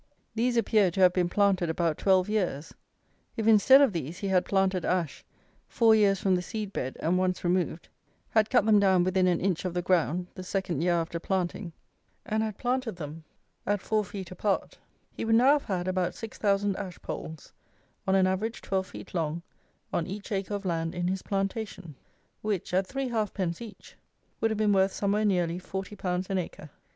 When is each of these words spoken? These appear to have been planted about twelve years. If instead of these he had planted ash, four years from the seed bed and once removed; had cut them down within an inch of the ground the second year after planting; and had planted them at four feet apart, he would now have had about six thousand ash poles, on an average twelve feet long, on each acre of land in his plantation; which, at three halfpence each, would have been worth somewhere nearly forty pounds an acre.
These 0.33 0.57
appear 0.57 0.89
to 0.89 0.99
have 1.01 1.13
been 1.13 1.29
planted 1.29 1.69
about 1.69 1.99
twelve 1.99 2.27
years. 2.27 2.73
If 3.37 3.45
instead 3.45 3.81
of 3.81 3.93
these 3.93 4.17
he 4.17 4.29
had 4.29 4.45
planted 4.45 4.83
ash, 4.83 5.23
four 5.67 5.93
years 5.93 6.19
from 6.19 6.33
the 6.33 6.41
seed 6.41 6.73
bed 6.73 6.97
and 7.01 7.19
once 7.19 7.43
removed; 7.43 7.87
had 8.31 8.49
cut 8.49 8.65
them 8.65 8.79
down 8.79 9.03
within 9.03 9.27
an 9.27 9.39
inch 9.39 9.63
of 9.63 9.75
the 9.75 9.83
ground 9.83 10.25
the 10.33 10.41
second 10.41 10.81
year 10.81 10.95
after 10.95 11.19
planting; 11.19 11.71
and 12.25 12.41
had 12.41 12.57
planted 12.57 12.95
them 12.95 13.23
at 13.67 13.79
four 13.79 14.03
feet 14.03 14.31
apart, 14.31 14.79
he 15.11 15.23
would 15.23 15.35
now 15.35 15.51
have 15.51 15.65
had 15.65 15.87
about 15.87 16.15
six 16.15 16.39
thousand 16.39 16.75
ash 16.77 16.99
poles, 17.03 17.53
on 18.07 18.15
an 18.15 18.25
average 18.25 18.59
twelve 18.63 18.87
feet 18.87 19.13
long, 19.13 19.43
on 19.93 20.07
each 20.07 20.31
acre 20.31 20.55
of 20.55 20.65
land 20.65 20.95
in 20.95 21.09
his 21.09 21.21
plantation; 21.21 21.93
which, 22.41 22.73
at 22.73 22.87
three 22.87 23.09
halfpence 23.09 23.61
each, 23.61 23.95
would 24.39 24.49
have 24.49 24.57
been 24.57 24.73
worth 24.73 24.93
somewhere 24.93 25.25
nearly 25.25 25.59
forty 25.59 25.95
pounds 25.95 26.27
an 26.27 26.39
acre. 26.39 26.71